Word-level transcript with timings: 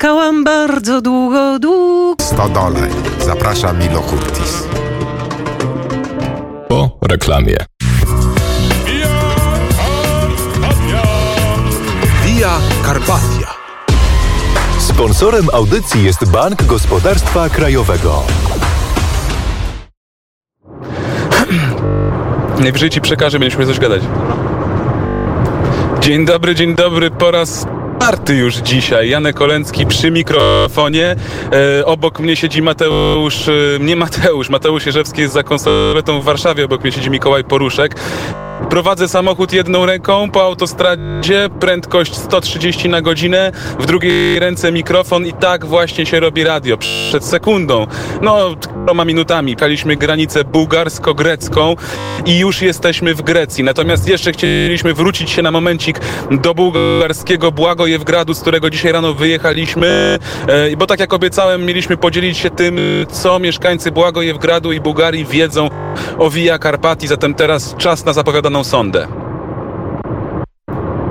Czekałam 0.00 0.44
bardzo 0.44 1.00
długo, 1.00 1.58
długo. 1.58 2.24
Stodole. 2.24 2.80
Zaprasza 3.18 3.72
Milo 3.72 4.00
Kurtis. 4.00 4.68
Po 6.68 6.98
reklamie. 7.02 7.56
Via 12.24 12.58
Carpatia. 12.86 13.54
Sponsorem 14.78 15.46
audycji 15.52 16.04
jest 16.04 16.30
Bank 16.30 16.64
Gospodarstwa 16.64 17.48
Krajowego. 17.48 18.22
Najwyżej 22.62 22.90
ci 22.90 23.00
przekażę, 23.00 23.38
będziemy 23.38 23.66
coś 23.66 23.78
gadać. 23.78 24.02
Dzień 26.00 26.26
dobry, 26.26 26.54
dzień 26.54 26.74
dobry, 26.74 27.10
po 27.10 27.30
raz 27.30 27.66
czwarty 28.00 28.34
już 28.34 28.54
dzisiaj. 28.54 29.08
Janek 29.08 29.40
Olencki 29.40 29.86
przy 29.86 30.10
mikrofonie. 30.10 31.16
E, 31.80 31.86
obok 31.86 32.20
mnie 32.20 32.36
siedzi 32.36 32.62
Mateusz, 32.62 33.48
e, 33.48 33.52
nie 33.80 33.96
Mateusz, 33.96 34.48
Mateusz 34.48 34.86
Jerzewski 34.86 35.20
jest 35.20 35.34
za 35.34 35.42
konsoletą 35.42 36.20
w 36.20 36.24
Warszawie, 36.24 36.64
obok 36.64 36.82
mnie 36.82 36.92
siedzi 36.92 37.10
Mikołaj 37.10 37.44
Poruszek. 37.44 37.94
Prowadzę 38.68 39.08
samochód 39.08 39.52
jedną 39.52 39.86
ręką 39.86 40.30
po 40.30 40.42
autostradzie, 40.42 41.48
prędkość 41.60 42.16
130 42.16 42.88
na 42.88 43.02
godzinę, 43.02 43.52
w 43.78 43.86
drugiej 43.86 44.38
ręce 44.38 44.72
mikrofon 44.72 45.26
i 45.26 45.32
tak 45.32 45.66
właśnie 45.66 46.06
się 46.06 46.20
robi 46.20 46.44
radio. 46.44 46.76
Przed 46.76 47.24
sekundą, 47.24 47.86
no 48.22 48.56
kilkoma 48.90 49.04
minutami, 49.04 49.56
kaliśmy 49.56 49.96
granicę 49.96 50.44
bułgarsko-grecką 50.44 51.76
i 52.26 52.38
już 52.38 52.62
jesteśmy 52.62 53.14
w 53.14 53.22
Grecji. 53.22 53.64
Natomiast 53.64 54.08
jeszcze 54.08 54.32
chcieliśmy 54.32 54.94
wrócić 54.94 55.30
się 55.30 55.42
na 55.42 55.50
momencik 55.50 56.00
do 56.30 56.54
bułgarskiego 56.54 57.52
Błagojewgradu, 57.52 58.34
z 58.34 58.40
którego 58.40 58.70
dzisiaj 58.70 58.92
rano 58.92 59.14
wyjechaliśmy, 59.14 60.18
e, 60.46 60.76
bo 60.76 60.86
tak 60.86 61.00
jak 61.00 61.12
obiecałem, 61.12 61.64
mieliśmy 61.64 61.96
podzielić 61.96 62.38
się 62.38 62.50
tym, 62.50 62.78
co 63.10 63.38
mieszkańcy 63.38 63.90
Błagojewgradu 63.90 64.72
i 64.72 64.80
Bułgarii 64.80 65.24
wiedzą 65.24 65.70
o 66.18 66.30
Via 66.30 66.58
Carpati, 66.58 67.08
zatem 67.08 67.34
teraz 67.34 67.74
czas 67.78 68.04
na 68.04 68.12
zapowiadaną 68.49 68.63
sondę. 68.63 69.07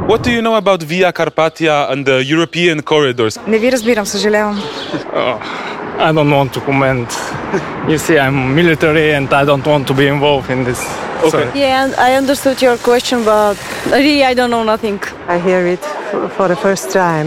What 0.08 0.22
do 0.22 0.30
you 0.30 0.42
know 0.42 0.56
about 0.56 0.82
Via 0.82 1.12
Carpatia 1.12 1.90
and 1.90 2.06
the 2.06 2.24
European 2.24 2.82
corridors? 2.82 3.38
Не 3.46 3.58
ви 3.58 3.70
разбирам, 3.70 4.06
съжалявам. 4.06 4.62
I 5.98 6.12
don't 6.12 6.30
want 6.30 6.52
to 6.52 6.60
comment. 6.60 7.08
You 7.88 7.98
see, 7.98 8.18
I'm 8.18 8.54
military 8.54 9.14
and 9.14 9.28
I 9.32 9.44
don't 9.44 9.64
want 9.64 9.86
to 9.86 9.94
be 9.94 10.06
involved 10.08 10.50
in 10.50 10.64
this. 10.64 10.80
Okay. 11.22 11.46
Yeah, 11.54 11.84
and 11.84 11.94
I 12.08 12.10
understood 12.22 12.58
your 12.66 12.76
question, 12.88 13.18
but 13.24 13.56
really 13.90 14.24
I 14.30 14.34
don't 14.38 14.50
know 14.50 14.64
nothing. 14.64 14.98
I 15.34 15.36
hear 15.46 15.62
it 15.74 15.84
for, 16.10 16.28
for 16.36 16.46
the 16.48 16.56
first 16.66 16.86
time. 17.02 17.26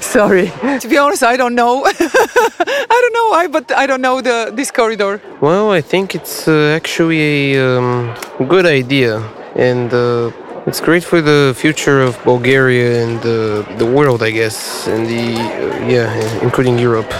Sorry. 0.17 0.47
To 0.83 0.87
be 0.93 0.97
honest, 1.03 1.23
I 1.33 1.35
don't 1.41 1.55
know. 1.61 1.73
I 3.28 3.30
know 3.30 3.36
why, 3.36 3.46
but 3.48 3.72
I 3.76 3.86
don't 3.86 4.00
know 4.00 4.20
the 4.20 4.50
this 4.54 4.70
corridor. 4.70 5.20
Well, 5.40 5.70
I 5.70 5.82
think 5.82 6.14
it's 6.14 6.48
uh, 6.48 6.76
actually 6.76 7.56
a 7.56 7.78
um, 7.78 8.14
good 8.48 8.64
idea, 8.66 9.22
and 9.54 9.92
uh, 9.92 10.30
it's 10.66 10.80
great 10.80 11.04
for 11.04 11.20
the 11.20 11.52
future 11.54 12.00
of 12.00 12.16
Bulgaria 12.24 13.04
and 13.04 13.18
uh, 13.20 13.76
the 13.76 13.86
world, 13.86 14.22
I 14.22 14.30
guess, 14.30 14.86
and 14.88 15.06
the 15.06 15.24
uh, 15.36 15.94
yeah, 15.94 16.42
including 16.42 16.78
Europe. 16.78 17.10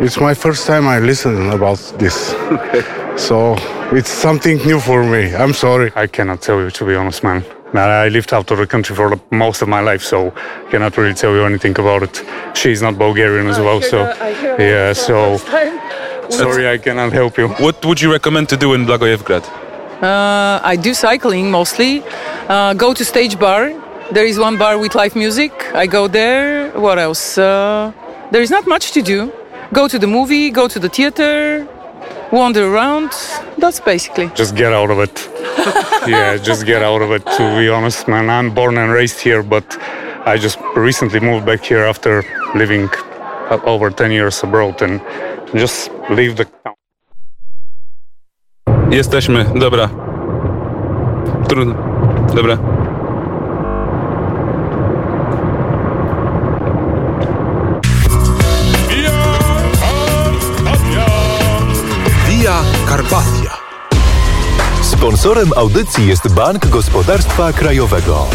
It's 0.00 0.18
my 0.18 0.34
first 0.34 0.66
time 0.66 0.88
I 0.88 0.98
listen 0.98 1.50
about 1.50 1.80
this. 1.98 2.34
So 3.16 3.54
it's 3.92 4.10
something 4.10 4.56
new 4.66 4.80
for 4.80 5.04
me. 5.04 5.36
I'm 5.36 5.52
sorry. 5.52 5.92
I 5.94 6.08
cannot 6.08 6.40
tell 6.42 6.58
you, 6.58 6.70
to 6.70 6.84
be 6.84 6.96
honest, 6.96 7.22
man. 7.22 7.44
I 7.74 8.08
lived 8.08 8.32
out 8.32 8.50
of 8.50 8.58
the 8.58 8.66
country 8.66 8.94
for 8.94 9.10
the, 9.10 9.20
most 9.30 9.62
of 9.62 9.68
my 9.68 9.80
life, 9.80 10.02
so 10.02 10.32
cannot 10.70 10.96
really 10.96 11.14
tell 11.14 11.34
you 11.34 11.44
anything 11.44 11.78
about 11.78 12.02
it. 12.02 12.22
She's 12.54 12.80
not 12.80 12.98
Bulgarian 12.98 13.46
as 13.48 13.58
well, 13.58 13.80
so 13.80 13.98
yeah. 14.58 14.92
So 14.92 15.38
sorry, 16.28 16.68
I 16.68 16.78
cannot 16.78 17.12
help 17.12 17.36
you. 17.38 17.48
What 17.48 17.84
would 17.84 18.00
you 18.00 18.12
recommend 18.12 18.48
to 18.50 18.56
do 18.56 18.74
in 18.74 18.86
Blagoevgrad? 18.86 19.44
Uh, 20.02 20.60
I 20.62 20.76
do 20.76 20.94
cycling 20.94 21.50
mostly. 21.50 22.02
Uh, 22.48 22.74
go 22.74 22.94
to 22.94 23.04
Stage 23.04 23.38
Bar. 23.38 23.72
There 24.12 24.26
is 24.26 24.38
one 24.38 24.58
bar 24.58 24.78
with 24.78 24.94
live 24.94 25.16
music. 25.16 25.52
I 25.74 25.86
go 25.86 26.08
there. 26.08 26.70
What 26.78 26.98
else? 26.98 27.38
Uh, 27.38 27.92
there 28.30 28.42
is 28.42 28.50
not 28.50 28.66
much 28.66 28.92
to 28.92 29.02
do. 29.02 29.32
Go 29.72 29.88
to 29.88 29.98
the 29.98 30.06
movie, 30.06 30.50
go 30.50 30.68
to 30.68 30.78
the 30.78 30.88
theater, 30.88 31.66
wander 32.34 32.64
around. 32.74 33.10
That's 33.58 33.80
basically. 33.80 34.28
Just 34.34 34.56
get 34.56 34.72
out 34.72 34.90
of 34.90 34.98
it. 34.98 35.30
yeah, 36.08 36.36
just 36.36 36.66
get 36.66 36.82
out 36.82 37.02
of 37.02 37.10
it. 37.12 37.24
To 37.36 37.56
be 37.58 37.68
honest, 37.68 38.08
man, 38.08 38.28
I'm 38.28 38.54
born 38.54 38.76
and 38.78 38.92
raised 38.92 39.20
here, 39.20 39.42
but 39.42 39.64
I 40.26 40.36
just 40.36 40.58
recently 40.76 41.20
moved 41.20 41.46
back 41.46 41.64
here 41.64 41.84
after 41.84 42.24
living 42.54 42.88
over 43.64 43.90
10 43.90 44.10
years 44.10 44.42
abroad 44.42 44.82
and 44.82 45.00
just 45.54 45.90
leave 46.10 46.34
the 46.36 46.44
town. 46.44 46.74
Jesteśmy, 48.90 49.44
dobra. 49.54 49.88
Trudno. 51.48 51.74
Dobra. 52.34 52.73
Sponsorem 65.04 65.52
audycji 65.56 66.06
jest 66.06 66.34
Bank 66.34 66.66
Gospodarstwa 66.68 67.52
Krajowego. 67.52 68.26